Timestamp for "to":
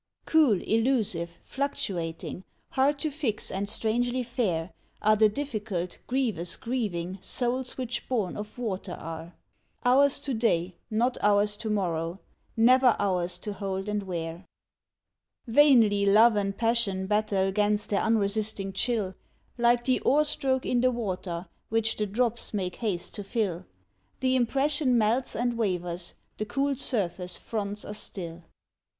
2.97-3.11, 10.21-10.33, 11.57-11.69, 13.37-13.53, 23.13-23.23